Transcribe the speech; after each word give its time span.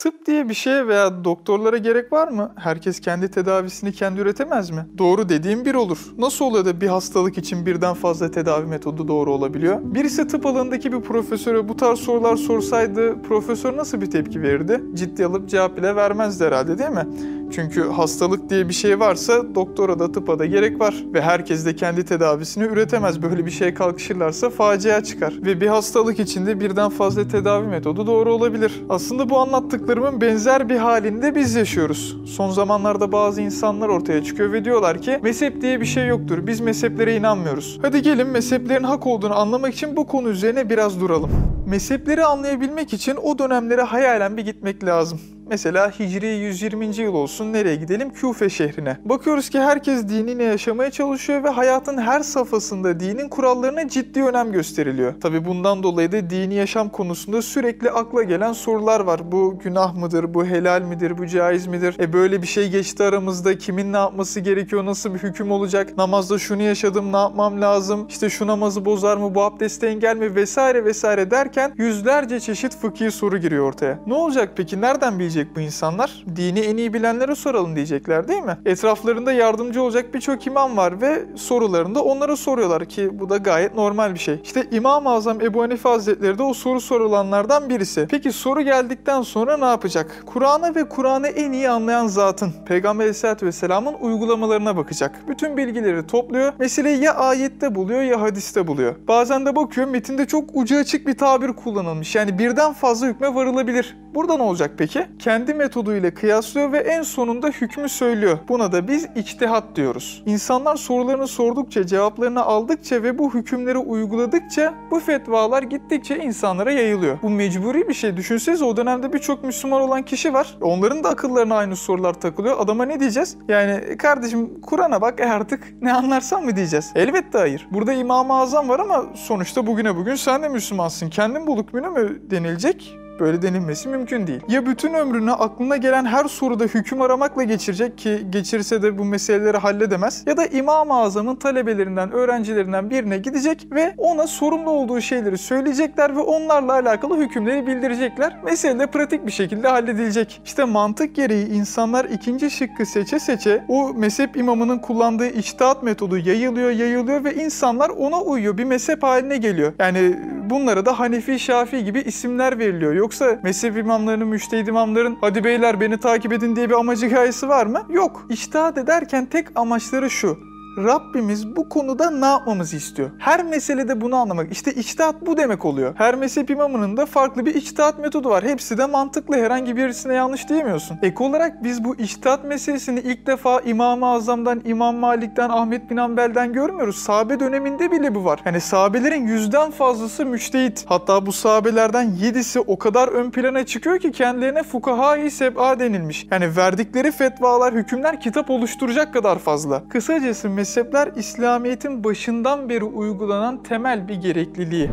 Tıp 0.00 0.26
diye 0.26 0.48
bir 0.48 0.54
şeye 0.54 0.86
veya 0.86 1.24
doktorlara 1.24 1.76
gerek 1.76 2.12
var 2.12 2.28
mı? 2.28 2.52
Herkes 2.56 3.00
kendi 3.00 3.30
tedavisini 3.30 3.92
kendi 3.92 4.20
üretemez 4.20 4.70
mi? 4.70 4.86
Doğru 4.98 5.28
dediğim 5.28 5.64
bir 5.64 5.74
olur. 5.74 5.98
Nasıl 6.18 6.44
oluyor 6.44 6.64
da 6.64 6.80
bir 6.80 6.86
hastalık 6.86 7.38
için 7.38 7.66
birden 7.66 7.94
fazla 7.94 8.30
tedavi 8.30 8.66
metodu 8.66 9.08
doğru 9.08 9.32
olabiliyor? 9.32 9.78
Birisi 9.82 10.26
tıp 10.26 10.46
alanındaki 10.46 10.92
bir 10.92 11.00
profesöre 11.00 11.68
bu 11.68 11.76
tarz 11.76 11.98
sorular 11.98 12.36
sorsaydı 12.36 13.22
profesör 13.22 13.76
nasıl 13.76 14.00
bir 14.00 14.10
tepki 14.10 14.42
verirdi? 14.42 14.82
Ciddi 14.94 15.26
alıp 15.26 15.48
cevap 15.48 15.76
bile 15.76 15.96
vermezdi 15.96 16.44
herhalde 16.44 16.78
değil 16.78 16.90
mi? 16.90 17.06
Çünkü 17.50 17.88
hastalık 17.88 18.50
diye 18.50 18.68
bir 18.68 18.74
şey 18.74 19.00
varsa 19.00 19.54
doktora 19.54 19.98
da 19.98 20.12
tıpa 20.12 20.38
da 20.38 20.46
gerek 20.46 20.80
var. 20.80 21.04
Ve 21.14 21.20
herkes 21.20 21.66
de 21.66 21.76
kendi 21.76 22.04
tedavisini 22.04 22.64
üretemez. 22.64 23.22
Böyle 23.22 23.46
bir 23.46 23.50
şeye 23.50 23.74
kalkışırlarsa 23.74 24.50
facia 24.50 25.04
çıkar. 25.04 25.34
Ve 25.44 25.60
bir 25.60 25.66
hastalık 25.66 26.20
içinde 26.20 26.60
birden 26.60 26.88
fazla 26.88 27.28
tedavi 27.28 27.66
metodu 27.66 28.06
doğru 28.06 28.34
olabilir. 28.34 28.82
Aslında 28.88 29.30
bu 29.30 29.38
anlattıklarımın 29.38 30.20
benzer 30.20 30.68
bir 30.68 30.76
halinde 30.76 31.34
biz 31.34 31.54
yaşıyoruz. 31.54 32.16
Son 32.26 32.50
zamanlarda 32.50 33.12
bazı 33.12 33.40
insanlar 33.40 33.88
ortaya 33.88 34.24
çıkıyor 34.24 34.52
ve 34.52 34.64
diyorlar 34.64 35.02
ki 35.02 35.18
mezhep 35.22 35.60
diye 35.60 35.80
bir 35.80 35.86
şey 35.86 36.06
yoktur. 36.06 36.46
Biz 36.46 36.60
mezheplere 36.60 37.16
inanmıyoruz. 37.16 37.78
Hadi 37.82 38.02
gelin 38.02 38.26
mezheplerin 38.26 38.84
hak 38.84 39.06
olduğunu 39.06 39.38
anlamak 39.38 39.74
için 39.74 39.96
bu 39.96 40.06
konu 40.06 40.28
üzerine 40.28 40.70
biraz 40.70 41.00
duralım. 41.00 41.30
Mezhepleri 41.70 42.24
anlayabilmek 42.24 42.92
için 42.92 43.16
o 43.16 43.38
dönemlere 43.38 43.82
hayalen 43.82 44.36
bir 44.36 44.44
gitmek 44.44 44.84
lazım. 44.84 45.20
Mesela 45.50 45.90
Hicri 45.90 46.26
120. 46.26 46.96
yıl 46.96 47.14
olsun 47.14 47.52
nereye 47.52 47.76
gidelim? 47.76 48.10
Küfe 48.10 48.48
şehrine. 48.48 48.96
Bakıyoruz 49.04 49.50
ki 49.50 49.60
herkes 49.60 50.08
dinini 50.08 50.42
yaşamaya 50.42 50.90
çalışıyor 50.90 51.44
ve 51.44 51.48
hayatın 51.48 51.98
her 51.98 52.20
safhasında 52.20 53.00
dinin 53.00 53.28
kurallarına 53.28 53.88
ciddi 53.88 54.22
önem 54.22 54.52
gösteriliyor. 54.52 55.20
Tabi 55.20 55.44
bundan 55.44 55.82
dolayı 55.82 56.12
da 56.12 56.30
dini 56.30 56.54
yaşam 56.54 56.88
konusunda 56.88 57.42
sürekli 57.42 57.90
akla 57.90 58.22
gelen 58.22 58.52
sorular 58.52 59.00
var. 59.00 59.32
Bu 59.32 59.58
günah 59.64 59.94
mıdır? 59.94 60.34
Bu 60.34 60.44
helal 60.44 60.82
midir? 60.82 61.18
Bu 61.18 61.26
caiz 61.26 61.66
midir? 61.66 61.96
E 62.00 62.12
böyle 62.12 62.42
bir 62.42 62.46
şey 62.46 62.70
geçti 62.70 63.04
aramızda. 63.04 63.58
Kimin 63.58 63.92
ne 63.92 63.96
yapması 63.96 64.40
gerekiyor? 64.40 64.86
Nasıl 64.86 65.14
bir 65.14 65.18
hüküm 65.18 65.50
olacak? 65.50 65.96
Namazda 65.96 66.38
şunu 66.38 66.62
yaşadım 66.62 67.12
ne 67.12 67.16
yapmam 67.16 67.60
lazım? 67.60 68.06
İşte 68.08 68.30
şu 68.30 68.46
namazı 68.46 68.84
bozar 68.84 69.16
mı? 69.16 69.34
Bu 69.34 69.42
abdeste 69.42 69.86
engel 69.86 70.16
mi? 70.16 70.34
Vesaire 70.34 70.84
vesaire 70.84 71.30
derken 71.30 71.59
yüzlerce 71.76 72.40
çeşit 72.40 72.76
fıkhi 72.76 73.10
soru 73.10 73.38
giriyor 73.38 73.64
ortaya. 73.64 73.98
Ne 74.06 74.14
olacak 74.14 74.52
peki? 74.56 74.80
Nereden 74.80 75.18
bilecek? 75.18 75.56
bu 75.56 75.60
insanlar? 75.60 76.24
Dini 76.36 76.60
en 76.60 76.76
iyi 76.76 76.92
bilenlere 76.92 77.34
soralım 77.34 77.76
diyecekler 77.76 78.28
değil 78.28 78.42
mi? 78.42 78.58
Etraflarında 78.66 79.32
yardımcı 79.32 79.82
olacak 79.82 80.14
birçok 80.14 80.46
imam 80.46 80.76
var 80.76 81.00
ve 81.00 81.24
sorularında 81.36 82.04
onlara 82.04 82.36
soruyorlar 82.36 82.84
ki 82.84 83.20
bu 83.20 83.28
da 83.28 83.36
gayet 83.36 83.74
normal 83.74 84.14
bir 84.14 84.18
şey. 84.18 84.40
İşte 84.44 84.66
İmam-ı 84.70 85.10
Azam 85.10 85.40
Ebu 85.40 85.62
Hanife 85.62 85.88
Hazretleri 85.88 86.38
de 86.38 86.42
o 86.42 86.54
soru 86.54 86.80
sorulanlardan 86.80 87.68
birisi. 87.68 88.06
Peki 88.10 88.32
soru 88.32 88.62
geldikten 88.62 89.22
sonra 89.22 89.56
ne 89.56 89.64
yapacak? 89.64 90.22
Kur'an'ı 90.26 90.74
ve 90.74 90.88
Kur'an'ı 90.88 91.28
en 91.28 91.52
iyi 91.52 91.70
anlayan 91.70 92.06
zatın, 92.06 92.52
Peygamber 92.66 93.04
Aleyhisselatü 93.04 93.46
Vesselam'ın 93.46 93.94
uygulamalarına 94.00 94.76
bakacak. 94.76 95.28
Bütün 95.28 95.56
bilgileri 95.56 96.06
topluyor. 96.06 96.52
Meseleyi 96.58 97.02
ya 97.02 97.14
ayette 97.14 97.74
buluyor 97.74 98.02
ya 98.02 98.20
hadiste 98.20 98.66
buluyor. 98.66 98.94
Bazen 99.08 99.46
de 99.46 99.56
bakıyor 99.56 99.88
metinde 99.88 100.26
çok 100.26 100.44
ucu 100.54 100.76
açık 100.76 101.06
bir 101.06 101.18
tabir 101.18 101.39
kullanılmış. 101.48 102.14
Yani 102.14 102.38
birden 102.38 102.72
fazla 102.72 103.06
hükme 103.06 103.34
varılabilir. 103.34 103.96
Burada 104.14 104.36
ne 104.36 104.42
olacak 104.42 104.70
peki? 104.78 105.06
Kendi 105.18 105.54
metoduyla 105.54 106.14
kıyaslıyor 106.14 106.72
ve 106.72 106.78
en 106.78 107.02
sonunda 107.02 107.48
hükmü 107.48 107.88
söylüyor. 107.88 108.38
Buna 108.48 108.72
da 108.72 108.88
biz 108.88 109.06
içtihat 109.16 109.64
diyoruz. 109.76 110.22
İnsanlar 110.26 110.76
sorularını 110.76 111.26
sordukça, 111.26 111.86
cevaplarını 111.86 112.42
aldıkça 112.42 113.02
ve 113.02 113.18
bu 113.18 113.34
hükümleri 113.34 113.78
uyguladıkça 113.78 114.74
bu 114.90 115.00
fetvalar 115.00 115.62
gittikçe 115.62 116.18
insanlara 116.18 116.72
yayılıyor. 116.72 117.18
Bu 117.22 117.30
mecburi 117.30 117.88
bir 117.88 117.94
şey. 117.94 118.16
Düşünsenize 118.16 118.64
o 118.64 118.76
dönemde 118.76 119.12
birçok 119.12 119.44
Müslüman 119.44 119.82
olan 119.82 120.02
kişi 120.02 120.34
var. 120.34 120.56
Onların 120.60 121.04
da 121.04 121.08
akıllarına 121.08 121.56
aynı 121.56 121.76
sorular 121.76 122.14
takılıyor. 122.14 122.56
Adama 122.58 122.84
ne 122.84 123.00
diyeceğiz? 123.00 123.36
Yani 123.48 123.96
kardeşim 123.96 124.60
Kur'an'a 124.60 125.00
bak 125.00 125.20
e 125.20 125.26
artık 125.26 125.82
ne 125.82 125.92
anlarsan 125.92 126.44
mı 126.44 126.56
diyeceğiz? 126.56 126.92
Elbette 126.94 127.38
hayır. 127.38 127.68
Burada 127.70 127.92
İmam-ı 127.92 128.34
Azam 128.34 128.68
var 128.68 128.80
ama 128.80 129.04
sonuçta 129.14 129.66
bugüne 129.66 129.96
bugün 129.96 130.14
sen 130.14 130.42
de 130.42 130.48
Müslümansın. 130.48 131.10
Kendin 131.30 131.46
bul 131.46 131.62
hükmünü 131.62 131.88
mü 131.88 132.30
denilecek? 132.30 132.98
Böyle 133.20 133.42
denilmesi 133.42 133.88
mümkün 133.88 134.26
değil. 134.26 134.40
Ya 134.48 134.66
bütün 134.66 134.94
ömrünü 134.94 135.32
aklına 135.32 135.76
gelen 135.76 136.04
her 136.04 136.24
soruda 136.24 136.64
hüküm 136.64 137.02
aramakla 137.02 137.42
geçirecek 137.42 137.98
ki 137.98 138.26
geçirse 138.30 138.82
de 138.82 138.98
bu 138.98 139.04
meseleleri 139.04 139.56
halledemez. 139.56 140.22
Ya 140.26 140.36
da 140.36 140.46
İmam-ı 140.46 140.94
Azam'ın 140.94 141.36
talebelerinden, 141.36 142.12
öğrencilerinden 142.12 142.90
birine 142.90 143.18
gidecek 143.18 143.66
ve 143.70 143.94
ona 143.98 144.26
sorumlu 144.26 144.70
olduğu 144.70 145.00
şeyleri 145.00 145.38
söyleyecekler 145.38 146.16
ve 146.16 146.20
onlarla 146.20 146.72
alakalı 146.72 147.16
hükümleri 147.16 147.66
bildirecekler. 147.66 148.36
Mesele 148.44 148.78
de 148.78 148.86
pratik 148.86 149.26
bir 149.26 149.32
şekilde 149.32 149.68
halledilecek. 149.68 150.40
İşte 150.44 150.64
mantık 150.64 151.14
gereği 151.14 151.48
insanlar 151.48 152.04
ikinci 152.04 152.50
şıkkı 152.50 152.86
seçe 152.86 153.18
seçe 153.18 153.64
o 153.68 153.94
mezhep 153.94 154.36
imamının 154.36 154.78
kullandığı 154.78 155.28
içtihat 155.28 155.82
metodu 155.82 156.18
yayılıyor, 156.18 156.70
yayılıyor 156.70 157.24
ve 157.24 157.34
insanlar 157.34 157.88
ona 157.88 158.20
uyuyor. 158.20 158.58
Bir 158.58 158.64
mezhep 158.64 159.02
haline 159.02 159.36
geliyor. 159.36 159.72
Yani 159.78 160.16
bunlara 160.50 160.86
da 160.86 161.00
Hanefi, 161.00 161.38
Şafi 161.38 161.84
gibi 161.84 162.00
isimler 162.00 162.58
veriliyor. 162.58 162.94
Yoksa 163.10 163.40
mezhep 163.42 163.76
imamlarının, 163.76 164.28
müştehid 164.28 164.66
imamların 164.66 165.18
hadi 165.20 165.44
beyler 165.44 165.80
beni 165.80 165.98
takip 165.98 166.32
edin 166.32 166.56
diye 166.56 166.70
bir 166.70 166.74
amacı 166.74 167.08
gayesi 167.08 167.48
var 167.48 167.66
mı? 167.66 167.82
Yok. 167.88 168.26
İçtihat 168.28 168.78
ederken 168.78 169.26
tek 169.26 169.46
amaçları 169.54 170.10
şu. 170.10 170.49
Rabbimiz 170.78 171.56
bu 171.56 171.68
konuda 171.68 172.10
ne 172.10 172.26
yapmamızı 172.26 172.76
istiyor? 172.76 173.10
Her 173.18 173.44
meselede 173.44 174.00
bunu 174.00 174.16
anlamak. 174.16 174.52
İşte 174.52 174.72
içtihat 174.72 175.26
bu 175.26 175.36
demek 175.36 175.64
oluyor. 175.64 175.94
Her 175.96 176.14
mezhep 176.14 176.50
imamının 176.50 176.96
da 176.96 177.06
farklı 177.06 177.46
bir 177.46 177.54
içtihat 177.54 177.98
metodu 177.98 178.30
var. 178.30 178.44
Hepsi 178.44 178.78
de 178.78 178.86
mantıklı. 178.86 179.36
Herhangi 179.36 179.76
birisine 179.76 180.14
yanlış 180.14 180.48
diyemiyorsun. 180.48 180.98
Ek 181.02 181.24
olarak 181.24 181.64
biz 181.64 181.84
bu 181.84 181.96
içtihat 181.96 182.44
meselesini 182.44 183.00
ilk 183.00 183.26
defa 183.26 183.60
İmam-ı 183.60 184.06
Azam'dan, 184.06 184.60
İmam 184.64 184.96
Malik'ten, 184.96 185.48
Ahmet 185.48 185.90
bin 185.90 185.96
Hanbel'den 185.96 186.52
görmüyoruz. 186.52 186.96
Sahabe 186.96 187.40
döneminde 187.40 187.90
bile 187.90 188.14
bu 188.14 188.24
var. 188.24 188.40
Hani 188.44 188.60
sahabelerin 188.60 189.26
yüzden 189.26 189.70
fazlası 189.70 190.26
müçtehit. 190.26 190.84
Hatta 190.88 191.26
bu 191.26 191.32
sahabelerden 191.32 192.10
yedisi 192.20 192.60
o 192.60 192.78
kadar 192.78 193.08
ön 193.08 193.30
plana 193.30 193.66
çıkıyor 193.66 193.98
ki 193.98 194.12
kendilerine 194.12 194.62
fukaha-i 194.62 195.30
seb'a 195.30 195.78
denilmiş. 195.78 196.26
Yani 196.30 196.56
verdikleri 196.56 197.12
fetvalar, 197.12 197.74
hükümler 197.74 198.20
kitap 198.20 198.50
oluşturacak 198.50 199.12
kadar 199.12 199.38
fazla. 199.38 199.88
Kısacası 199.88 200.59
mezhepler 200.60 201.08
İslamiyet'in 201.16 202.04
başından 202.04 202.68
beri 202.68 202.84
uygulanan 202.84 203.62
temel 203.62 204.08
bir 204.08 204.14
gerekliliği. 204.14 204.90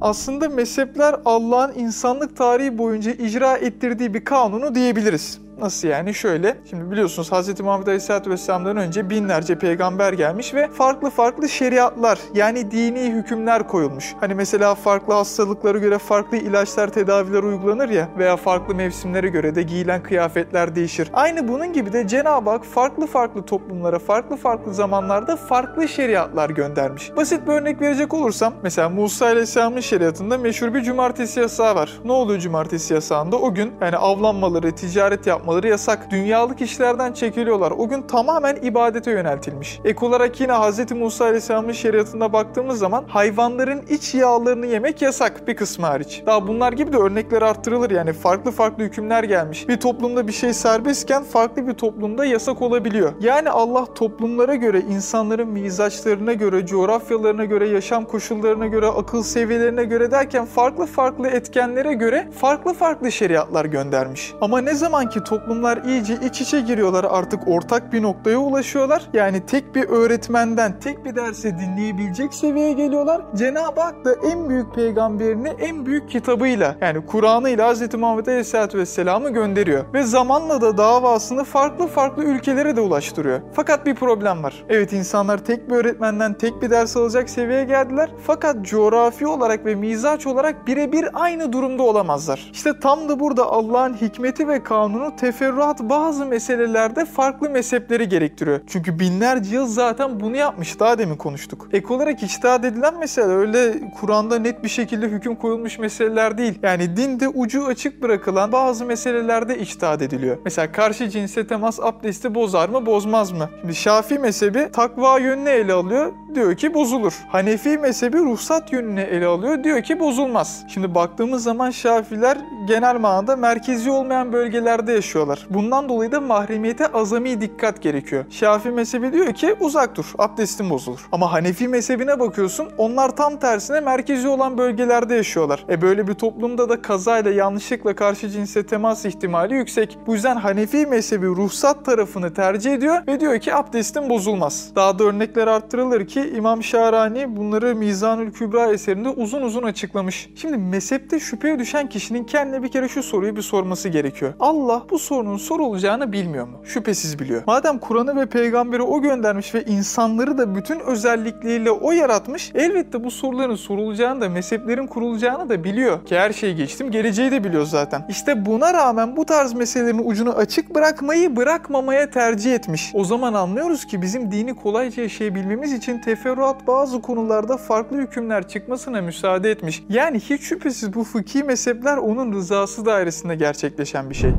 Aslında 0.00 0.48
mezhepler 0.48 1.16
Allah'ın 1.24 1.72
insanlık 1.78 2.36
tarihi 2.36 2.78
boyunca 2.78 3.10
icra 3.10 3.56
ettirdiği 3.56 4.14
bir 4.14 4.24
kanunu 4.24 4.74
diyebiliriz. 4.74 5.40
Nasıl 5.58 5.88
yani? 5.88 6.14
Şöyle. 6.14 6.56
Şimdi 6.70 6.90
biliyorsunuz 6.90 7.32
Hz. 7.32 7.60
Muhammed 7.60 7.86
Aleyhisselatü 7.86 8.30
Vesselam'dan 8.30 8.76
önce 8.76 9.10
binlerce 9.10 9.58
peygamber 9.58 10.12
gelmiş 10.12 10.54
ve 10.54 10.68
farklı 10.68 11.10
farklı 11.10 11.48
şeriatlar 11.48 12.18
yani 12.34 12.70
dini 12.70 13.00
hükümler 13.00 13.68
koyulmuş. 13.68 14.14
Hani 14.20 14.34
mesela 14.34 14.74
farklı 14.74 15.14
hastalıklara 15.14 15.78
göre 15.78 15.98
farklı 15.98 16.36
ilaçlar, 16.36 16.88
tedaviler 16.88 17.42
uygulanır 17.42 17.88
ya 17.88 18.08
veya 18.18 18.36
farklı 18.36 18.74
mevsimlere 18.74 19.28
göre 19.28 19.54
de 19.54 19.62
giyilen 19.62 20.02
kıyafetler 20.02 20.74
değişir. 20.74 21.10
Aynı 21.12 21.48
bunun 21.48 21.72
gibi 21.72 21.92
de 21.92 22.08
Cenab-ı 22.08 22.50
Hak 22.50 22.64
farklı 22.64 23.06
farklı 23.06 23.42
toplumlara, 23.42 23.98
farklı 23.98 24.36
farklı 24.36 24.74
zamanlarda 24.74 25.36
farklı 25.36 25.88
şeriatlar 25.88 26.50
göndermiş. 26.50 27.16
Basit 27.16 27.46
bir 27.46 27.52
örnek 27.52 27.80
verecek 27.80 28.14
olursam 28.14 28.54
mesela 28.62 28.88
Musa 28.88 29.26
Aleyhisselam'ın 29.26 29.80
şeriatında 29.80 30.38
meşhur 30.38 30.74
bir 30.74 30.82
cumartesi 30.82 31.40
yasağı 31.40 31.74
var. 31.74 32.00
Ne 32.04 32.12
oluyor 32.12 32.40
cumartesi 32.40 32.94
yasağında? 32.94 33.36
O 33.36 33.54
gün 33.54 33.72
yani 33.80 33.96
avlanmaları, 33.96 34.72
ticaret 34.72 35.26
yapmaları 35.26 35.41
yapmaları 35.42 35.68
yasak. 35.68 36.10
Dünyalık 36.10 36.60
işlerden 36.60 37.12
çekiliyorlar. 37.12 37.70
O 37.70 37.88
gün 37.88 38.02
tamamen 38.02 38.56
ibadete 38.56 39.10
yöneltilmiş. 39.10 39.80
Ek 39.84 40.06
olarak 40.06 40.40
yine 40.40 40.52
Hz. 40.52 40.92
Musa 40.92 41.24
Aleyhisselam'ın 41.24 41.72
şeriatında 41.72 42.32
baktığımız 42.32 42.78
zaman 42.78 43.04
hayvanların 43.08 43.82
iç 43.88 44.14
yağlarını 44.14 44.66
yemek 44.66 45.02
yasak 45.02 45.48
bir 45.48 45.56
kısmı 45.56 45.86
hariç. 45.86 46.22
Daha 46.26 46.48
bunlar 46.48 46.72
gibi 46.72 46.92
de 46.92 46.96
örnekler 46.96 47.42
arttırılır 47.42 47.90
yani 47.90 48.12
farklı 48.12 48.50
farklı 48.50 48.84
hükümler 48.84 49.24
gelmiş. 49.24 49.68
Bir 49.68 49.80
toplumda 49.80 50.28
bir 50.28 50.32
şey 50.32 50.52
serbestken 50.52 51.24
farklı 51.24 51.66
bir 51.66 51.74
toplumda 51.74 52.24
yasak 52.24 52.62
olabiliyor. 52.62 53.12
Yani 53.20 53.50
Allah 53.50 53.86
toplumlara 53.94 54.54
göre, 54.54 54.80
insanların 54.80 55.48
mizaçlarına 55.48 56.32
göre, 56.32 56.66
coğrafyalarına 56.66 57.44
göre, 57.44 57.68
yaşam 57.68 58.04
koşullarına 58.04 58.66
göre, 58.66 58.86
akıl 58.86 59.22
seviyelerine 59.22 59.84
göre 59.84 60.10
derken 60.10 60.44
farklı 60.44 60.86
farklı 60.86 61.28
etkenlere 61.28 61.92
göre 61.92 62.28
farklı 62.40 62.74
farklı 62.74 63.12
şeriatlar 63.12 63.64
göndermiş. 63.64 64.32
Ama 64.40 64.60
ne 64.60 64.74
zaman 64.74 65.08
ki 65.08 65.20
toplum 65.20 65.31
toplumlar 65.32 65.84
iyice 65.84 66.18
iç 66.24 66.40
içe 66.40 66.60
giriyorlar 66.60 67.06
artık 67.10 67.48
ortak 67.48 67.92
bir 67.92 68.02
noktaya 68.02 68.38
ulaşıyorlar. 68.38 69.02
Yani 69.12 69.46
tek 69.46 69.74
bir 69.74 69.88
öğretmenden 69.88 70.80
tek 70.80 71.04
bir 71.04 71.16
dersi 71.16 71.58
dinleyebilecek 71.58 72.34
seviyeye 72.34 72.72
geliyorlar. 72.72 73.22
Cenab-ı 73.36 73.80
Hak 73.80 74.04
da 74.04 74.14
en 74.32 74.48
büyük 74.48 74.74
peygamberini 74.74 75.48
en 75.48 75.86
büyük 75.86 76.10
kitabıyla 76.10 76.76
yani 76.80 77.06
Kur'an'ı 77.06 77.50
ile 77.50 77.72
Hz. 77.72 77.94
Muhammed 77.94 78.26
Aleyhisselatü 78.26 78.78
Vesselam'ı 78.78 79.30
gönderiyor. 79.30 79.84
Ve 79.94 80.02
zamanla 80.02 80.60
da 80.60 80.76
davasını 80.76 81.44
farklı 81.44 81.86
farklı 81.86 82.24
ülkelere 82.24 82.76
de 82.76 82.80
ulaştırıyor. 82.80 83.40
Fakat 83.52 83.86
bir 83.86 83.94
problem 83.94 84.42
var. 84.42 84.64
Evet 84.68 84.92
insanlar 84.92 85.38
tek 85.38 85.70
bir 85.70 85.74
öğretmenden 85.74 86.34
tek 86.34 86.62
bir 86.62 86.70
ders 86.70 86.96
alacak 86.96 87.30
seviyeye 87.30 87.64
geldiler. 87.64 88.10
Fakat 88.26 88.62
coğrafi 88.62 89.26
olarak 89.26 89.66
ve 89.66 89.74
mizaç 89.74 90.26
olarak 90.26 90.66
birebir 90.66 91.08
aynı 91.12 91.52
durumda 91.52 91.82
olamazlar. 91.82 92.50
İşte 92.52 92.80
tam 92.80 93.08
da 93.08 93.20
burada 93.20 93.46
Allah'ın 93.46 93.94
hikmeti 93.94 94.48
ve 94.48 94.62
kanunu 94.62 95.16
teferruat 95.22 95.80
bazı 95.80 96.26
meselelerde 96.26 97.04
farklı 97.04 97.50
mezhepleri 97.50 98.08
gerektiriyor. 98.08 98.60
Çünkü 98.66 98.98
binlerce 98.98 99.54
yıl 99.54 99.66
zaten 99.66 100.20
bunu 100.20 100.36
yapmış. 100.36 100.80
Daha 100.80 100.98
demin 100.98 101.16
konuştuk. 101.16 101.68
Ek 101.72 101.94
olarak 101.94 102.22
içtihat 102.22 102.64
edilen 102.64 102.98
mesele 102.98 103.26
öyle 103.26 103.74
Kur'an'da 104.00 104.38
net 104.38 104.64
bir 104.64 104.68
şekilde 104.68 105.06
hüküm 105.08 105.36
koyulmuş 105.36 105.78
meseleler 105.78 106.38
değil. 106.38 106.58
Yani 106.62 106.96
dinde 106.96 107.28
ucu 107.28 107.66
açık 107.66 108.02
bırakılan 108.02 108.52
bazı 108.52 108.84
meselelerde 108.84 109.58
içtihat 109.58 110.02
ediliyor. 110.02 110.38
Mesela 110.44 110.72
karşı 110.72 111.08
cinse 111.08 111.46
temas 111.46 111.80
abdesti 111.80 112.34
bozar 112.34 112.68
mı 112.68 112.86
bozmaz 112.86 113.32
mı? 113.32 113.50
Şimdi 113.60 113.74
Şafii 113.74 114.18
mezhebi 114.18 114.68
takva 114.72 115.18
yönünü 115.18 115.50
ele 115.50 115.72
alıyor. 115.72 116.12
Diyor 116.34 116.56
ki 116.56 116.74
bozulur. 116.74 117.14
Hanefi 117.28 117.78
mezhebi 117.78 118.18
ruhsat 118.18 118.72
yönünü 118.72 119.00
ele 119.00 119.26
alıyor. 119.26 119.64
Diyor 119.64 119.82
ki 119.82 120.00
bozulmaz. 120.00 120.64
Şimdi 120.68 120.94
baktığımız 120.94 121.42
zaman 121.42 121.70
Şafiler 121.70 122.38
genel 122.68 122.96
manada 122.96 123.36
merkezi 123.36 123.90
olmayan 123.90 124.32
bölgelerde 124.32 124.92
yaşıyorlar. 125.12 125.46
Bundan 125.50 125.88
dolayı 125.88 126.12
da 126.12 126.20
mahremiyete 126.20 126.86
azami 126.86 127.40
dikkat 127.40 127.82
gerekiyor. 127.82 128.24
Şafii 128.30 128.70
mezhebi 128.70 129.12
diyor 129.12 129.32
ki 129.32 129.54
uzak 129.60 129.96
dur, 129.96 130.12
abdestin 130.18 130.70
bozulur. 130.70 131.08
Ama 131.12 131.32
Hanefi 131.32 131.68
mezhebine 131.68 132.20
bakıyorsun, 132.20 132.68
onlar 132.78 133.16
tam 133.16 133.36
tersine 133.36 133.80
merkezi 133.80 134.28
olan 134.28 134.58
bölgelerde 134.58 135.14
yaşıyorlar. 135.14 135.64
E 135.68 135.82
böyle 135.82 136.08
bir 136.08 136.14
toplumda 136.14 136.68
da 136.68 136.82
kazayla 136.82 137.30
yanlışlıkla 137.30 137.94
karşı 137.94 138.28
cinse 138.28 138.66
temas 138.66 139.04
ihtimali 139.04 139.54
yüksek. 139.54 139.98
Bu 140.06 140.14
yüzden 140.14 140.36
Hanefi 140.36 140.86
mezhebi 140.86 141.26
ruhsat 141.26 141.84
tarafını 141.84 142.34
tercih 142.34 142.72
ediyor 142.72 143.06
ve 143.06 143.20
diyor 143.20 143.38
ki 143.38 143.54
abdestin 143.54 144.10
bozulmaz. 144.10 144.70
Daha 144.76 144.98
da 144.98 145.04
örnekler 145.04 145.46
arttırılır 145.46 146.06
ki 146.06 146.32
İmam 146.36 146.62
Şahrani 146.62 147.36
bunları 147.36 147.74
Mizanül 147.74 148.32
Kübra 148.32 148.72
eserinde 148.72 149.08
uzun 149.08 149.42
uzun 149.42 149.62
açıklamış. 149.62 150.30
Şimdi 150.36 150.56
mezhepte 150.56 151.20
şüpheye 151.20 151.58
düşen 151.58 151.88
kişinin 151.88 152.24
kendine 152.24 152.62
bir 152.62 152.68
kere 152.68 152.88
şu 152.88 153.02
soruyu 153.02 153.36
bir 153.36 153.42
sorması 153.42 153.88
gerekiyor. 153.88 154.32
Allah 154.40 154.82
bu 154.90 154.98
sorunun 155.02 155.36
sorulacağını 155.36 156.12
bilmiyor 156.12 156.46
mu? 156.46 156.60
Şüphesiz 156.64 157.18
biliyor. 157.18 157.42
Madem 157.46 157.78
Kur'an'ı 157.78 158.16
ve 158.16 158.26
peygamberi 158.26 158.82
o 158.82 159.02
göndermiş 159.02 159.54
ve 159.54 159.64
insanları 159.64 160.38
da 160.38 160.54
bütün 160.54 160.80
özellikleriyle 160.80 161.70
o 161.70 161.92
yaratmış, 161.92 162.52
elbette 162.54 163.04
bu 163.04 163.10
soruların 163.10 163.56
sorulacağını 163.56 164.20
da 164.20 164.28
mezheplerin 164.28 164.86
kurulacağını 164.86 165.48
da 165.48 165.64
biliyor. 165.64 166.04
Ki 166.04 166.18
her 166.18 166.32
şeyi 166.32 166.56
geçtim 166.56 166.90
geleceği 166.90 167.30
de 167.30 167.44
biliyor 167.44 167.66
zaten. 167.66 168.06
İşte 168.08 168.46
buna 168.46 168.74
rağmen 168.74 169.16
bu 169.16 169.24
tarz 169.24 169.52
meselelerin 169.52 170.02
ucunu 170.04 170.32
açık 170.32 170.74
bırakmayı 170.74 171.36
bırakmamaya 171.36 172.10
tercih 172.10 172.54
etmiş. 172.54 172.90
O 172.94 173.04
zaman 173.04 173.34
anlıyoruz 173.34 173.86
ki 173.86 174.02
bizim 174.02 174.32
dini 174.32 174.56
kolayca 174.56 175.02
yaşayabilmemiz 175.02 175.72
için 175.72 175.98
teferruat 175.98 176.66
bazı 176.66 177.02
konularda 177.02 177.56
farklı 177.56 177.96
hükümler 177.96 178.48
çıkmasına 178.48 179.00
müsaade 179.00 179.50
etmiş. 179.50 179.84
Yani 179.88 180.20
hiç 180.20 180.42
şüphesiz 180.42 180.94
bu 180.94 181.04
fıkhi 181.04 181.42
mezhepler 181.42 181.96
onun 181.96 182.32
rızası 182.32 182.86
dairesinde 182.86 183.34
gerçekleşen 183.34 184.10
bir 184.10 184.14
şey 184.14 184.32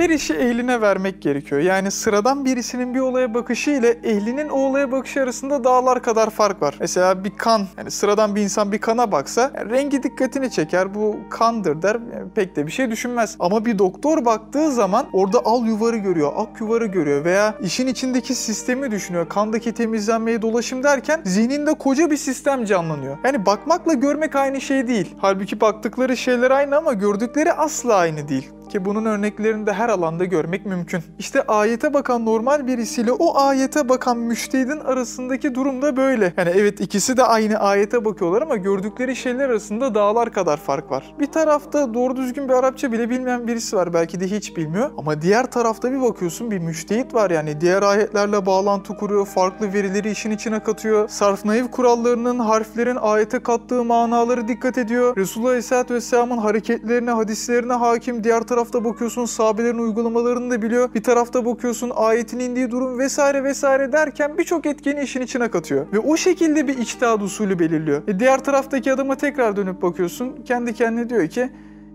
her 0.00 0.10
işi 0.10 0.34
ehline 0.34 0.80
vermek 0.80 1.22
gerekiyor. 1.22 1.60
Yani 1.60 1.90
sıradan 1.90 2.44
birisinin 2.44 2.94
bir 2.94 3.00
olaya 3.00 3.34
bakışı 3.34 3.70
ile 3.70 3.88
ehlinin 3.88 4.48
o 4.48 4.58
olaya 4.58 4.92
bakışı 4.92 5.22
arasında 5.22 5.64
dağlar 5.64 6.02
kadar 6.02 6.30
fark 6.30 6.62
var. 6.62 6.76
Mesela 6.80 7.24
bir 7.24 7.36
kan, 7.36 7.66
yani 7.78 7.90
sıradan 7.90 8.36
bir 8.36 8.42
insan 8.42 8.72
bir 8.72 8.78
kana 8.78 9.12
baksa 9.12 9.50
yani 9.56 9.70
rengi 9.70 10.02
dikkatini 10.02 10.50
çeker. 10.50 10.94
Bu 10.94 11.16
kandır 11.30 11.82
der. 11.82 11.94
Yani 12.14 12.30
pek 12.34 12.56
de 12.56 12.66
bir 12.66 12.72
şey 12.72 12.90
düşünmez. 12.90 13.36
Ama 13.38 13.64
bir 13.64 13.78
doktor 13.78 14.24
baktığı 14.24 14.72
zaman 14.72 15.06
orada 15.12 15.38
al 15.44 15.66
yuvarı 15.66 15.96
görüyor, 15.96 16.32
ak 16.36 16.60
yuvarı 16.60 16.86
görüyor 16.86 17.24
veya 17.24 17.54
işin 17.62 17.86
içindeki 17.86 18.34
sistemi 18.34 18.90
düşünüyor. 18.90 19.28
Kandaki 19.28 19.72
temizlenmeye 19.72 20.42
dolaşım 20.42 20.82
derken 20.82 21.20
zihninde 21.24 21.74
koca 21.74 22.10
bir 22.10 22.16
sistem 22.16 22.64
canlanıyor. 22.64 23.18
Yani 23.24 23.46
bakmakla 23.46 23.92
görmek 23.92 24.36
aynı 24.36 24.60
şey 24.60 24.88
değil. 24.88 25.14
Halbuki 25.18 25.60
baktıkları 25.60 26.16
şeyler 26.16 26.50
aynı 26.50 26.76
ama 26.76 26.92
gördükleri 26.92 27.52
asla 27.52 27.94
aynı 27.94 28.28
değil 28.28 28.50
ki 28.70 28.84
bunun 28.84 29.04
örneklerini 29.04 29.66
de 29.66 29.72
her 29.72 29.88
alanda 29.88 30.24
görmek 30.24 30.66
mümkün. 30.66 31.02
İşte 31.18 31.42
ayete 31.42 31.94
bakan 31.94 32.26
normal 32.26 32.66
birisiyle 32.66 33.12
o 33.12 33.38
ayete 33.38 33.88
bakan 33.88 34.18
müştehidin 34.18 34.80
arasındaki 34.80 35.54
durum 35.54 35.82
da 35.82 35.96
böyle. 35.96 36.32
Yani 36.36 36.50
evet 36.50 36.80
ikisi 36.80 37.16
de 37.16 37.24
aynı 37.24 37.56
ayete 37.58 38.04
bakıyorlar 38.04 38.42
ama 38.42 38.56
gördükleri 38.56 39.16
şeyler 39.16 39.48
arasında 39.48 39.94
dağlar 39.94 40.32
kadar 40.32 40.56
fark 40.56 40.90
var. 40.90 41.14
Bir 41.20 41.26
tarafta 41.26 41.94
doğru 41.94 42.16
düzgün 42.16 42.48
bir 42.48 42.54
Arapça 42.54 42.92
bile 42.92 43.10
bilmeyen 43.10 43.46
birisi 43.46 43.76
var 43.76 43.94
belki 43.94 44.20
de 44.20 44.26
hiç 44.26 44.56
bilmiyor 44.56 44.90
ama 44.98 45.22
diğer 45.22 45.50
tarafta 45.50 45.92
bir 45.92 46.02
bakıyorsun 46.02 46.50
bir 46.50 46.58
müştehit 46.58 47.14
var 47.14 47.30
yani 47.30 47.60
diğer 47.60 47.82
ayetlerle 47.82 48.46
bağlantı 48.46 48.96
kuruyor, 48.96 49.26
farklı 49.26 49.72
verileri 49.72 50.10
işin 50.10 50.30
içine 50.30 50.60
katıyor. 50.62 51.08
Sarf 51.08 51.44
naif 51.44 51.70
kurallarının 51.70 52.38
harflerin 52.38 52.96
ayete 52.96 53.38
kattığı 53.38 53.84
manaları 53.84 54.48
dikkat 54.48 54.78
ediyor. 54.78 55.16
Resulullah 55.16 55.48
Aleyhisselatü 55.48 55.94
Vesselam'ın 55.94 56.38
hareketlerine, 56.38 57.10
hadislerine 57.10 57.72
hakim 57.72 58.24
diğer 58.24 58.42
taraf 58.42 58.59
tarafta 58.60 58.84
bakıyorsun 58.84 59.24
sahabelerin 59.24 59.78
uygulamalarını 59.78 60.50
da 60.50 60.62
biliyor. 60.62 60.94
Bir 60.94 61.02
tarafta 61.02 61.44
bakıyorsun 61.44 61.92
ayetin 61.94 62.38
indiği 62.38 62.70
durum 62.70 62.98
vesaire 62.98 63.44
vesaire 63.44 63.92
derken 63.92 64.38
birçok 64.38 64.66
etkeni 64.66 65.02
işin 65.02 65.20
içine 65.20 65.50
katıyor. 65.50 65.86
Ve 65.92 65.98
o 65.98 66.16
şekilde 66.16 66.68
bir 66.68 66.78
içtihat 66.78 67.22
usulü 67.22 67.58
belirliyor. 67.58 68.02
E 68.08 68.18
diğer 68.18 68.44
taraftaki 68.44 68.92
adama 68.92 69.16
tekrar 69.16 69.56
dönüp 69.56 69.82
bakıyorsun. 69.82 70.42
Kendi 70.44 70.74
kendine 70.74 71.10
diyor 71.10 71.28
ki 71.28 71.50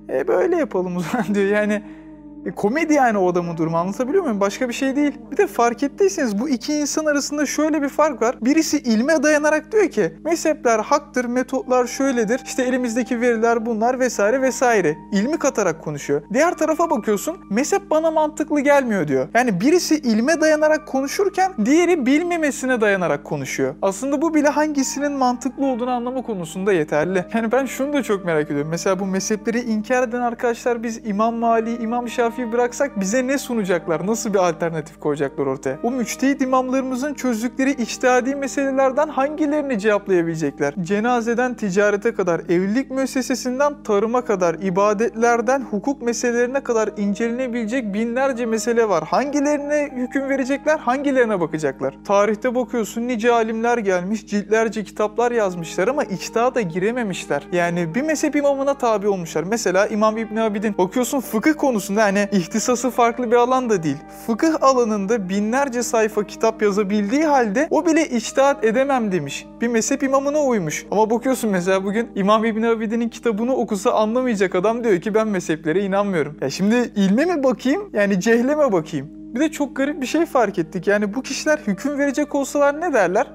e 0.10 0.28
böyle 0.28 0.56
yapalım 0.56 0.98
o 0.98 1.00
zaman 1.00 1.26
diyor. 1.36 1.48
Yani 1.48 1.84
e, 2.46 2.52
komedi 2.52 2.94
yani 2.94 3.18
o 3.18 3.32
adamın 3.32 3.58
durumu 3.58 3.78
anlatabiliyor 3.78 4.24
muyum? 4.24 4.40
Başka 4.40 4.70
bir 4.70 4.74
şey 4.74 4.96
değil. 4.96 5.14
Bir 5.32 5.38
de 5.38 5.48
fark 5.48 5.84
ettiyseniz 5.84 6.40
bu 6.40 6.50
iki 6.50 6.74
insan 6.74 7.06
arasında 7.06 7.46
şöyle 7.46 7.82
bir 7.82 7.90
fark 7.90 8.22
var. 8.22 8.36
Birisi 8.42 8.78
ilme 8.78 9.24
dayanarak 9.24 9.72
diyor 9.72 9.90
ki 9.90 10.14
mezhepler 10.26 10.80
haktır, 10.80 11.26
metotlar 11.26 11.88
şöyledir. 11.88 12.42
İşte 12.46 12.64
elimizdeki 12.64 13.22
veriler 13.22 13.66
bunlar 13.66 14.00
vesaire 14.00 14.42
vesaire. 14.42 14.98
İlmi 15.12 15.40
katarak 15.40 15.84
konuşuyor. 15.84 16.22
Diğer 16.34 16.54
tarafa 16.54 16.90
bakıyorsun 16.90 17.38
mezhep 17.50 17.92
bana 17.92 18.12
mantıklı 18.12 18.60
gelmiyor 18.60 19.08
diyor. 19.08 19.28
Yani 19.34 19.62
birisi 19.62 19.96
ilme 19.96 20.42
dayanarak 20.42 20.88
konuşurken 20.88 21.52
diğeri 21.66 22.06
bilmemesine 22.06 22.82
dayanarak 22.82 23.24
konuşuyor. 23.24 23.76
Aslında 23.82 24.22
bu 24.22 24.34
bile 24.34 24.50
hangisinin 24.50 25.12
mantıklı 25.12 25.66
olduğunu 25.66 25.92
anlama 25.92 26.22
konusunda 26.22 26.74
yeterli. 26.74 27.26
Yani 27.34 27.52
ben 27.52 27.66
şunu 27.66 27.94
da 27.94 28.04
çok 28.04 28.26
merak 28.26 28.46
ediyorum. 28.46 28.68
Mesela 28.72 29.00
bu 29.00 29.06
mezhepleri 29.06 29.60
inkar 29.62 30.04
eden 30.04 30.22
arkadaşlar 30.22 30.84
biz 30.84 31.02
İmam 31.06 31.36
Mali, 31.36 31.76
İmam 31.84 32.10
Şafii 32.10 32.35
coğrafyayı 32.36 32.52
bıraksak 32.52 33.00
bize 33.00 33.28
ne 33.28 33.38
sunacaklar? 33.38 34.08
Nasıl 34.08 34.34
bir 34.34 34.50
alternatif 34.50 35.00
koyacaklar 35.00 35.46
ortaya? 35.46 35.80
O 35.84 35.92
müçtehit 35.92 36.42
imamlarımızın 36.42 37.14
çözdükleri 37.14 37.72
içtihadi 37.72 38.36
meselelerden 38.36 39.08
hangilerini 39.08 39.80
cevaplayabilecekler? 39.80 40.74
Cenazeden 40.82 41.54
ticarete 41.54 42.14
kadar, 42.14 42.40
evlilik 42.40 42.92
müessesesinden 42.92 43.84
tarıma 43.84 44.26
kadar, 44.26 44.54
ibadetlerden 44.54 45.62
hukuk 45.62 46.02
meselelerine 46.02 46.64
kadar 46.64 46.90
incelenebilecek 46.98 47.94
binlerce 47.94 48.46
mesele 48.46 48.90
var. 48.90 49.04
Hangilerine 49.04 49.90
hüküm 49.96 50.30
verecekler, 50.30 50.80
hangilerine 50.80 51.40
bakacaklar? 51.40 51.96
Tarihte 52.06 52.56
bakıyorsun 52.56 53.08
nice 53.08 53.32
alimler 53.32 53.78
gelmiş, 53.78 54.28
ciltlerce 54.28 54.84
kitaplar 54.84 55.32
yazmışlar 55.32 55.88
ama 55.88 56.04
içtihada 56.04 56.62
girememişler. 56.62 57.44
Yani 57.52 57.96
bir 57.96 58.02
mezhep 58.02 58.36
imamına 58.36 58.74
tabi 58.74 59.08
olmuşlar. 59.08 59.44
Mesela 59.44 59.88
İmam 59.88 60.18
İbn 60.18 60.36
Abidin 60.36 60.78
bakıyorsun 60.78 61.20
fıkıh 61.20 61.54
konusunda 61.54 62.02
yani 62.02 62.25
ihtisası 62.32 62.90
farklı 62.90 63.32
bir 63.32 63.36
alan 63.36 63.70
da 63.70 63.84
değil. 63.84 63.98
Fıkıh 64.28 64.54
alanında 64.62 65.30
binlerce 65.30 65.84
sayfa 65.84 66.24
kitap 66.24 66.62
yazabildiği 66.62 67.26
halde 67.26 67.68
o 67.72 67.86
bile 67.86 68.10
içtihat 68.10 68.64
edemem 68.64 69.12
demiş. 69.12 69.46
Bir 69.62 69.68
mezhep 69.68 70.04
imamına 70.04 70.40
uymuş. 70.40 70.86
Ama 70.92 71.10
bakıyorsun 71.10 71.50
mesela 71.50 71.84
bugün 71.84 72.10
İmam 72.16 72.46
İbn 72.46 72.64
Abidin'in 72.64 73.10
kitabını 73.10 73.56
okusa 73.56 73.92
anlamayacak 73.92 74.56
adam 74.56 74.84
diyor 74.84 75.02
ki 75.02 75.14
ben 75.14 75.28
mezheplere 75.28 75.84
inanmıyorum. 75.84 76.38
Ya 76.42 76.50
şimdi 76.50 76.92
ilme 76.96 77.26
mi 77.26 77.44
bakayım 77.44 77.90
yani 77.94 78.20
cehle 78.20 78.56
mi 78.56 78.72
bakayım? 78.72 79.08
Bir 79.36 79.40
de 79.40 79.52
çok 79.52 79.76
garip 79.76 80.02
bir 80.02 80.06
şey 80.06 80.26
fark 80.26 80.60
ettik. 80.60 80.88
Yani 80.88 81.14
bu 81.14 81.22
kişiler 81.22 81.60
hüküm 81.68 81.98
verecek 82.00 82.36
olsalar 82.36 82.82
ne 82.82 82.94
derler? 82.94 83.28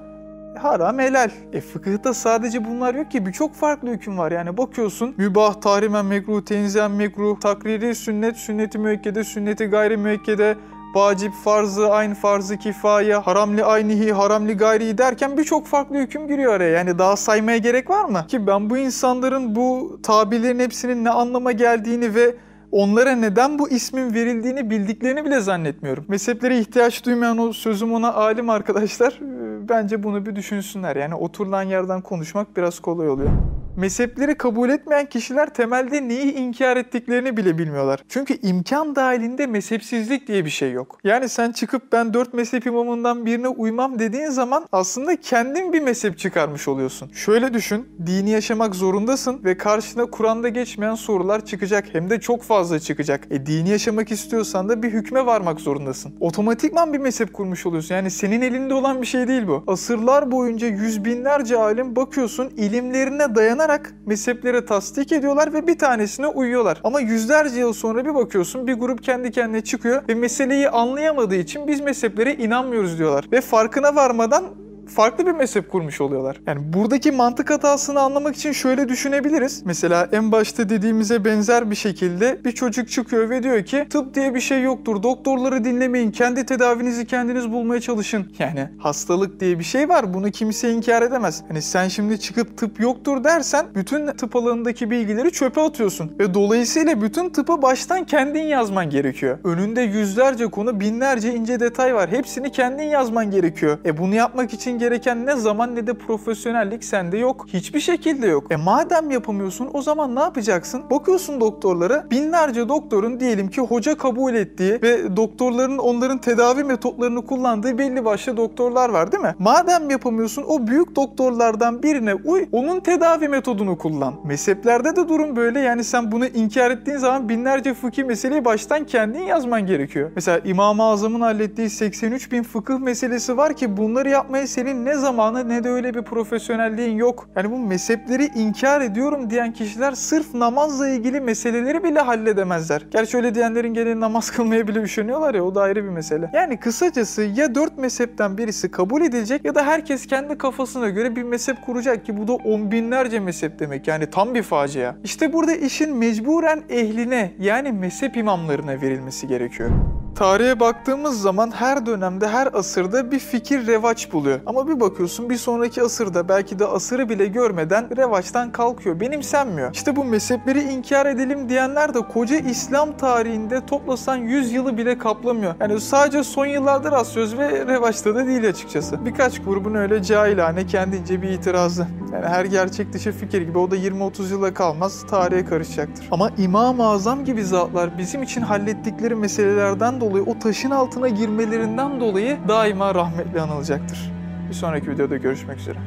Haram 0.55 0.99
helal. 0.99 1.29
E 1.53 1.61
fıkıhta 1.61 2.13
sadece 2.13 2.65
bunlar 2.65 2.95
yok 2.95 3.11
ki 3.11 3.25
birçok 3.25 3.55
farklı 3.55 3.89
hüküm 3.89 4.17
var. 4.17 4.31
Yani 4.31 4.57
bakıyorsun 4.57 5.13
mübah, 5.17 5.53
tahrimen 5.61 6.05
mekruh, 6.05 6.41
tenzihen 6.41 6.91
mekruh, 6.91 7.39
takriri 7.39 7.95
sünnet, 7.95 8.37
sünneti 8.37 8.77
müekkede, 8.77 9.23
sünneti 9.23 9.65
gayri 9.65 9.97
müekkede, 9.97 10.57
vacip, 10.95 11.33
farzı, 11.33 11.91
aynı 11.91 12.15
farzı 12.15 12.57
kifaye, 12.57 13.15
haramli 13.15 13.63
aynihi, 13.63 14.11
haramli 14.11 14.57
gayri 14.57 14.97
derken 14.97 15.37
birçok 15.37 15.67
farklı 15.67 15.97
hüküm 15.97 16.27
giriyor 16.27 16.53
araya. 16.53 16.77
Yani 16.77 16.99
daha 16.99 17.15
saymaya 17.15 17.57
gerek 17.57 17.89
var 17.89 18.05
mı? 18.05 18.25
Ki 18.27 18.47
ben 18.47 18.69
bu 18.69 18.77
insanların 18.77 19.55
bu 19.55 19.99
tabirlerin 20.03 20.59
hepsinin 20.59 21.05
ne 21.05 21.09
anlama 21.09 21.51
geldiğini 21.51 22.15
ve 22.15 22.35
onlara 22.71 23.11
neden 23.11 23.59
bu 23.59 23.69
ismin 23.69 24.13
verildiğini 24.13 24.69
bildiklerini 24.69 25.25
bile 25.25 25.39
zannetmiyorum. 25.39 26.05
Mezheplere 26.07 26.59
ihtiyaç 26.59 27.05
duymayan 27.05 27.37
o 27.37 27.53
sözüm 27.53 27.93
ona 27.93 28.13
alim 28.13 28.49
arkadaşlar 28.49 29.11
e, 29.11 29.69
bence 29.69 30.03
bunu 30.03 30.25
bir 30.25 30.35
düşünsünler. 30.35 30.95
Yani 30.95 31.15
oturulan 31.15 31.63
yerden 31.63 32.01
konuşmak 32.01 32.57
biraz 32.57 32.79
kolay 32.79 33.09
oluyor. 33.09 33.29
Mezhepleri 33.77 34.35
kabul 34.35 34.69
etmeyen 34.69 35.05
kişiler 35.05 35.53
temelde 35.53 36.07
neyi 36.07 36.33
inkar 36.33 36.77
ettiklerini 36.77 37.37
bile 37.37 37.57
bilmiyorlar. 37.57 37.99
Çünkü 38.09 38.37
imkan 38.41 38.95
dahilinde 38.95 39.47
mezhepsizlik 39.47 40.27
diye 40.27 40.45
bir 40.45 40.49
şey 40.49 40.71
yok. 40.71 40.97
Yani 41.03 41.29
sen 41.29 41.51
çıkıp 41.51 41.91
ben 41.91 42.13
dört 42.13 42.33
mezhep 42.33 42.65
imamından 42.65 43.25
birine 43.25 43.47
uymam 43.47 43.99
dediğin 43.99 44.29
zaman 44.29 44.67
aslında 44.71 45.21
kendin 45.21 45.73
bir 45.73 45.81
mezhep 45.81 46.19
çıkarmış 46.19 46.67
oluyorsun. 46.67 47.11
Şöyle 47.13 47.53
düşün, 47.53 47.87
dini 48.05 48.29
yaşamak 48.29 48.75
zorundasın 48.75 49.43
ve 49.43 49.57
karşına 49.57 50.05
Kur'an'da 50.05 50.49
geçmeyen 50.49 50.95
sorular 50.95 51.45
çıkacak. 51.45 51.85
Hem 51.93 52.09
de 52.09 52.19
çok 52.19 52.43
fazla 52.43 52.79
çıkacak. 52.79 53.27
E 53.31 53.45
dini 53.45 53.69
yaşamak 53.69 54.11
istiyorsan 54.11 54.69
da 54.69 54.83
bir 54.83 54.91
hükme 54.93 55.25
varmak 55.25 55.59
zorundasın. 55.59 56.13
Otomatikman 56.19 56.93
bir 56.93 56.99
mezhep 56.99 57.33
kurmuş 57.33 57.65
oluyorsun. 57.65 57.95
Yani 57.95 58.11
senin 58.11 58.41
elinde 58.41 58.73
olan 58.73 59.01
bir 59.01 59.07
şey 59.07 59.27
değil 59.27 59.47
bu. 59.47 59.63
Asırlar 59.67 60.31
boyunca 60.31 60.67
yüz 60.67 61.05
binlerce 61.05 61.57
alim 61.57 61.95
bakıyorsun 61.95 62.49
ilimlerine 62.57 63.35
dayanarak 63.35 63.70
mezheplere 64.05 64.65
tasdik 64.65 65.11
ediyorlar 65.11 65.53
ve 65.53 65.67
bir 65.67 65.77
tanesine 65.77 66.27
uyuyorlar. 66.27 66.81
Ama 66.83 66.99
yüzlerce 66.99 67.59
yıl 67.59 67.73
sonra 67.73 68.05
bir 68.05 68.15
bakıyorsun 68.15 68.67
bir 68.67 68.73
grup 68.73 69.03
kendi 69.03 69.31
kendine 69.31 69.61
çıkıyor 69.61 70.03
ve 70.09 70.15
meseleyi 70.15 70.69
anlayamadığı 70.69 71.35
için 71.35 71.67
biz 71.67 71.81
mezheplere 71.81 72.33
inanmıyoruz 72.33 72.97
diyorlar. 72.97 73.25
Ve 73.31 73.41
farkına 73.41 73.95
varmadan 73.95 74.43
farklı 74.87 75.25
bir 75.25 75.31
mezhep 75.31 75.71
kurmuş 75.71 76.01
oluyorlar. 76.01 76.41
Yani 76.47 76.73
buradaki 76.73 77.11
mantık 77.11 77.49
hatasını 77.49 77.99
anlamak 77.99 78.35
için 78.35 78.51
şöyle 78.51 78.89
düşünebiliriz. 78.89 79.61
Mesela 79.65 80.09
en 80.11 80.31
başta 80.31 80.69
dediğimize 80.69 81.25
benzer 81.25 81.71
bir 81.71 81.75
şekilde 81.75 82.45
bir 82.45 82.51
çocuk 82.51 82.89
çıkıyor 82.89 83.29
ve 83.29 83.43
diyor 83.43 83.65
ki 83.65 83.85
tıp 83.89 84.15
diye 84.15 84.35
bir 84.35 84.39
şey 84.39 84.63
yoktur. 84.63 85.03
Doktorları 85.03 85.63
dinlemeyin. 85.63 86.11
Kendi 86.11 86.45
tedavinizi 86.45 87.07
kendiniz 87.07 87.51
bulmaya 87.51 87.81
çalışın. 87.81 88.33
Yani 88.39 88.69
hastalık 88.77 89.39
diye 89.39 89.59
bir 89.59 89.63
şey 89.63 89.89
var. 89.89 90.13
Bunu 90.13 90.31
kimse 90.31 90.71
inkar 90.71 91.01
edemez. 91.01 91.43
Hani 91.47 91.61
sen 91.61 91.87
şimdi 91.87 92.19
çıkıp 92.19 92.57
tıp 92.57 92.79
yoktur 92.79 93.23
dersen 93.23 93.65
bütün 93.75 94.07
tıp 94.07 94.35
alanındaki 94.35 94.91
bilgileri 94.91 95.31
çöpe 95.31 95.61
atıyorsun. 95.61 96.11
Ve 96.19 96.33
dolayısıyla 96.33 97.01
bütün 97.01 97.29
tıpı 97.29 97.61
baştan 97.61 98.03
kendin 98.03 98.43
yazman 98.43 98.89
gerekiyor. 98.89 99.37
Önünde 99.43 99.81
yüzlerce 99.81 100.47
konu, 100.47 100.79
binlerce 100.79 101.33
ince 101.33 101.59
detay 101.59 101.95
var. 101.95 102.09
Hepsini 102.11 102.51
kendin 102.51 102.83
yazman 102.83 103.31
gerekiyor. 103.31 103.77
E 103.85 103.97
bunu 103.97 104.15
yapmak 104.15 104.53
için 104.53 104.70
gereken 104.79 105.25
ne 105.25 105.35
zaman 105.35 105.75
ne 105.75 105.87
de 105.87 105.93
profesyonellik 105.93 106.83
sende 106.83 107.17
yok. 107.17 107.45
Hiçbir 107.53 107.79
şekilde 107.79 108.27
yok. 108.27 108.51
E 108.51 108.55
madem 108.55 109.11
yapamıyorsun 109.11 109.69
o 109.73 109.81
zaman 109.81 110.15
ne 110.15 110.19
yapacaksın? 110.19 110.83
Bakıyorsun 110.89 111.41
doktorlara 111.41 112.05
binlerce 112.11 112.69
doktorun 112.69 113.19
diyelim 113.19 113.49
ki 113.49 113.61
hoca 113.61 113.97
kabul 113.97 114.33
ettiği 114.33 114.81
ve 114.81 115.15
doktorların 115.15 115.77
onların 115.77 116.17
tedavi 116.17 116.63
metotlarını 116.63 117.25
kullandığı 117.25 117.77
belli 117.77 118.05
başlı 118.05 118.37
doktorlar 118.37 118.89
var 118.89 119.11
değil 119.11 119.23
mi? 119.23 119.35
Madem 119.39 119.89
yapamıyorsun 119.89 120.43
o 120.47 120.67
büyük 120.67 120.95
doktorlardan 120.95 121.83
birine 121.83 122.13
uy 122.13 122.45
onun 122.51 122.79
tedavi 122.79 123.27
metodunu 123.27 123.77
kullan. 123.77 124.13
Mezheplerde 124.25 124.95
de 124.95 125.09
durum 125.09 125.35
böyle 125.35 125.59
yani 125.59 125.83
sen 125.83 126.11
bunu 126.11 126.25
inkar 126.25 126.71
ettiğin 126.71 126.97
zaman 126.97 127.29
binlerce 127.29 127.73
fıkhi 127.73 128.03
meseleyi 128.03 128.45
baştan 128.45 128.85
kendin 128.85 129.23
yazman 129.23 129.65
gerekiyor. 129.65 130.11
Mesela 130.15 130.39
İmam-ı 130.45 130.83
Azam'ın 130.83 131.21
hallettiği 131.21 131.69
83 131.69 132.31
bin 132.31 132.43
fıkıh 132.43 132.79
meselesi 132.79 133.37
var 133.37 133.53
ki 133.53 133.77
bunları 133.77 134.09
yapmaya 134.09 134.47
senin 134.61 134.85
ne 134.85 134.95
zamanı 134.95 135.49
ne 135.49 135.63
de 135.63 135.69
öyle 135.69 135.93
bir 135.93 136.01
profesyonelliğin 136.01 136.97
yok. 136.97 137.29
Yani 137.35 137.51
bu 137.51 137.57
mezhepleri 137.57 138.25
inkar 138.35 138.81
ediyorum 138.81 139.29
diyen 139.29 139.53
kişiler 139.53 139.91
sırf 139.91 140.33
namazla 140.33 140.87
ilgili 140.87 141.21
meseleleri 141.21 141.83
bile 141.83 141.99
halledemezler. 141.99 142.85
Gerçi 142.91 143.17
öyle 143.17 143.35
diyenlerin 143.35 143.73
gene 143.73 143.99
namaz 143.99 144.31
kılmaya 144.35 144.67
bile 144.67 144.79
üşeniyorlar 144.79 145.35
ya 145.35 145.43
o 145.43 145.55
da 145.55 145.61
ayrı 145.61 145.83
bir 145.83 145.89
mesele. 145.89 146.31
Yani 146.33 146.59
kısacası 146.59 147.21
ya 147.21 147.55
dört 147.55 147.77
mezhepten 147.77 148.37
birisi 148.37 148.71
kabul 148.71 149.01
edilecek 149.01 149.45
ya 149.45 149.55
da 149.55 149.65
herkes 149.65 150.05
kendi 150.07 150.37
kafasına 150.37 150.89
göre 150.89 151.15
bir 151.15 151.23
mezhep 151.23 151.61
kuracak 151.65 152.05
ki 152.05 152.17
bu 152.17 152.27
da 152.27 152.33
on 152.33 152.71
binlerce 152.71 153.19
mezhep 153.19 153.59
demek. 153.59 153.87
Yani 153.87 154.09
tam 154.09 154.35
bir 154.35 154.43
facia. 154.43 154.95
İşte 155.03 155.33
burada 155.33 155.53
işin 155.53 155.95
mecburen 155.95 156.63
ehline 156.69 157.33
yani 157.39 157.71
mezhep 157.71 158.17
imamlarına 158.17 158.81
verilmesi 158.81 159.27
gerekiyor. 159.27 159.69
Tarihe 160.15 160.59
baktığımız 160.59 161.21
zaman 161.21 161.51
her 161.51 161.85
dönemde, 161.85 162.27
her 162.27 162.49
asırda 162.53 163.11
bir 163.11 163.19
fikir 163.19 163.67
revaç 163.67 164.13
buluyor. 164.13 164.39
Ama 164.45 164.67
bir 164.67 164.79
bakıyorsun 164.79 165.29
bir 165.29 165.37
sonraki 165.37 165.81
asırda 165.83 166.29
belki 166.29 166.59
de 166.59 166.65
asırı 166.65 167.09
bile 167.09 167.25
görmeden 167.25 167.97
revaçtan 167.97 168.51
kalkıyor, 168.51 168.99
benimsenmiyor. 168.99 169.73
İşte 169.73 169.95
bu 169.95 170.03
mezhepleri 170.03 170.61
inkar 170.61 171.05
edelim 171.05 171.49
diyenler 171.49 171.93
de 171.93 171.99
koca 171.99 172.35
İslam 172.37 172.97
tarihinde 172.97 173.65
toplasan 173.65 174.15
100 174.15 174.51
yılı 174.51 174.77
bile 174.77 174.97
kaplamıyor. 174.97 175.55
Yani 175.59 175.81
sadece 175.81 176.23
son 176.23 176.45
yıllarda 176.45 176.91
rastlıyoruz 176.91 177.37
ve 177.37 177.65
revaçta 177.67 178.15
da 178.15 178.27
değil 178.27 178.49
açıkçası. 178.49 179.05
Birkaç 179.05 179.41
grubun 179.41 179.75
öyle 179.75 180.03
cahilane 180.03 180.65
kendince 180.65 181.21
bir 181.21 181.29
itirazı. 181.29 181.87
Yani 182.13 182.27
her 182.27 182.45
gerçek 182.45 182.93
dışı 182.93 183.11
fikir 183.11 183.41
gibi 183.41 183.57
o 183.57 183.71
da 183.71 183.77
20-30 183.77 184.31
yıla 184.31 184.53
kalmaz 184.53 185.05
tarihe 185.07 185.45
karışacaktır. 185.45 186.07
Ama 186.11 186.29
İmam-ı 186.37 186.87
Azam 186.87 187.25
gibi 187.25 187.43
zatlar 187.43 187.97
bizim 187.97 188.23
için 188.23 188.41
hallettikleri 188.41 189.15
meselelerden 189.15 190.01
dolayı 190.01 190.23
o 190.23 190.39
taşın 190.39 190.71
altına 190.71 191.07
girmelerinden 191.07 191.99
dolayı 191.99 192.37
daima 192.47 192.95
rahmetli 192.95 193.41
anılacaktır. 193.41 194.11
Bir 194.49 194.53
sonraki 194.53 194.91
videoda 194.91 195.17
görüşmek 195.17 195.57
üzere. 195.57 195.77